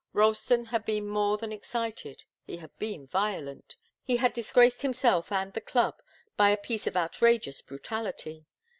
Ralston 0.13 0.65
had 0.65 0.83
been 0.83 1.05
more 1.07 1.37
than 1.37 1.51
excited. 1.51 2.23
He 2.41 2.57
had 2.57 2.75
been 2.79 3.05
violent. 3.05 3.75
He 4.03 4.17
had 4.17 4.33
disgraced 4.33 4.81
himself 4.81 5.31
and 5.31 5.53
the 5.53 5.61
club 5.61 6.01
by 6.35 6.49
a 6.49 6.57
piece 6.57 6.87
of 6.87 6.97
outrageous 6.97 7.61
brutality. 7.61 8.47